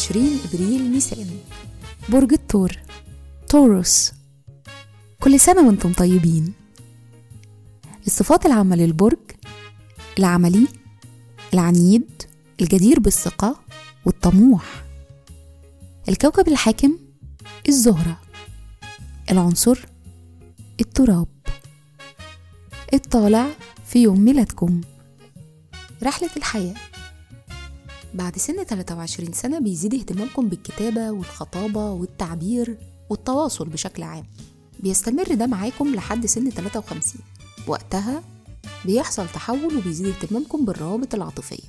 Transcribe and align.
23 0.00 0.40
إبريل 0.44 0.90
نيسان 0.92 1.38
برج 2.08 2.32
الثور 2.32 2.72
توروس 3.48 4.12
كل 5.20 5.40
سنة 5.40 5.66
وأنتم 5.66 5.92
طيبين. 5.92 6.52
الصفات 8.06 8.46
العامة 8.46 8.76
للبرج 8.76 9.18
العملي 10.18 10.68
العنيد 11.54 12.22
الجدير 12.60 13.00
بالثقة 13.00 13.60
والطموح. 14.04 14.84
الكوكب 16.08 16.48
الحاكم 16.48 16.98
الزهرة. 17.68 18.20
العنصر 19.30 19.78
التراب. 20.80 21.28
الطالع 22.94 23.46
في 23.86 24.02
يوم 24.02 24.20
ميلادكم. 24.20 24.80
رحلة 26.02 26.30
الحياة. 26.36 26.89
بعد 28.14 28.38
سن 28.38 28.64
23 28.64 29.32
سنة 29.32 29.58
بيزيد 29.60 29.94
اهتمامكم 29.94 30.48
بالكتابة 30.48 31.10
والخطابة 31.10 31.90
والتعبير 31.90 32.78
والتواصل 33.10 33.68
بشكل 33.68 34.02
عام. 34.02 34.26
بيستمر 34.80 35.34
ده 35.34 35.46
معاكم 35.46 35.94
لحد 35.94 36.26
سن 36.26 36.50
53 36.50 37.22
وقتها 37.66 38.22
بيحصل 38.84 39.28
تحول 39.28 39.76
وبيزيد 39.76 40.06
اهتمامكم 40.06 40.64
بالروابط 40.64 41.14
العاطفية. 41.14 41.68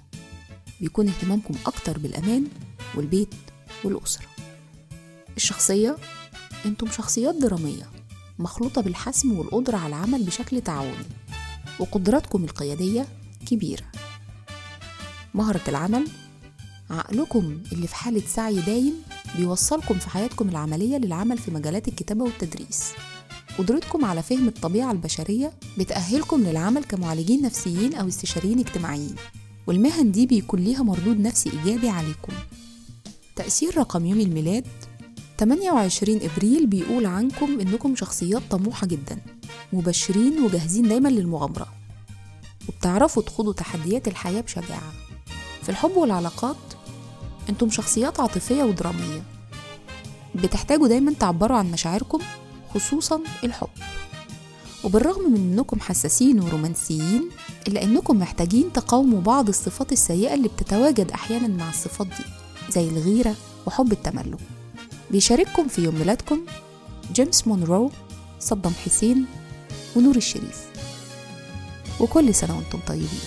بيكون 0.81 1.07
اهتمامكم 1.07 1.53
أكتر 1.65 1.97
بالأمان 1.99 2.47
والبيت 2.95 3.33
والأسرة. 3.83 4.25
الشخصية؟ 5.37 5.97
أنتم 6.65 6.87
شخصيات 6.87 7.35
درامية 7.35 7.89
مخلوطة 8.39 8.81
بالحسم 8.81 9.39
والقدرة 9.39 9.77
على 9.77 9.87
العمل 9.95 10.23
بشكل 10.23 10.61
تعاوني. 10.61 11.05
وقدراتكم 11.79 12.43
القيادية 12.43 13.07
كبيرة. 13.45 13.85
مهرة 15.33 15.61
العمل 15.67 16.07
عقلكم 16.91 17.59
اللي 17.71 17.87
في 17.87 17.95
حالة 17.95 18.21
سعي 18.27 18.55
دايم 18.55 18.93
بيوصلكم 19.37 19.99
في 19.99 20.09
حياتكم 20.09 20.49
العملية 20.49 20.97
للعمل 20.97 21.37
في 21.37 21.51
مجالات 21.51 21.87
الكتابة 21.87 22.23
والتدريس. 22.23 22.83
قدرتكم 23.57 24.05
على 24.05 24.23
فهم 24.23 24.47
الطبيعة 24.47 24.91
البشرية 24.91 25.53
بتأهلكم 25.77 26.41
للعمل 26.43 26.83
كمعالجين 26.83 27.41
نفسيين 27.41 27.93
أو 27.93 28.07
استشاريين 28.07 28.59
اجتماعيين 28.59 29.15
والمهن 29.67 30.11
دي 30.11 30.25
بيكون 30.25 30.59
ليها 30.59 30.83
مردود 30.83 31.19
نفسي 31.19 31.49
إيجابي 31.51 31.89
عليكم. 31.89 32.33
تأثير 33.35 33.77
رقم 33.77 34.05
يوم 34.05 34.19
الميلاد 34.19 34.65
28 35.39 36.19
إبريل 36.21 36.67
بيقول 36.67 37.05
عنكم 37.05 37.59
إنكم 37.59 37.95
شخصيات 37.95 38.41
طموحة 38.49 38.87
جدا 38.87 39.17
مبشرين 39.73 40.43
وجاهزين 40.43 40.87
دايما 40.87 41.09
للمغامرة 41.09 41.67
وبتعرفوا 42.69 43.23
تخوضوا 43.23 43.53
تحديات 43.53 44.07
الحياة 44.07 44.41
بشجاعة. 44.41 44.93
في 45.63 45.69
الحب 45.69 45.97
والعلاقات 45.97 46.55
أنتم 47.49 47.69
شخصيات 47.69 48.19
عاطفية 48.19 48.63
ودرامية. 48.63 49.23
بتحتاجوا 50.35 50.87
دايما 50.87 51.13
تعبروا 51.19 51.57
عن 51.57 51.71
مشاعركم 51.71 52.19
خصوصا 52.73 53.21
الحب. 53.43 53.67
وبالرغم 54.83 55.31
من 55.31 55.35
إنكم 55.35 55.79
حساسين 55.79 56.39
ورومانسيين 56.39 57.29
إلا 57.67 57.83
إنكم 57.83 58.19
محتاجين 58.19 58.73
تقاوموا 58.73 59.21
بعض 59.21 59.47
الصفات 59.47 59.91
السيئة 59.91 60.33
اللي 60.33 60.47
بتتواجد 60.47 61.11
أحيانا 61.11 61.47
مع 61.47 61.69
الصفات 61.69 62.07
دي 62.07 62.23
زي 62.69 62.87
الغيرة 62.87 63.35
وحب 63.65 63.91
التملك. 63.91 64.39
بيشارككم 65.11 65.67
في 65.67 65.83
يوم 65.83 65.95
ميلادكم 65.95 66.39
جيمس 67.13 67.47
مونرو 67.47 67.91
صدام 68.39 68.73
حسين 68.85 69.25
ونور 69.95 70.15
الشريف. 70.15 70.65
وكل 71.99 72.35
سنة 72.35 72.57
وأنتم 72.57 72.79
طيبين. 72.87 73.19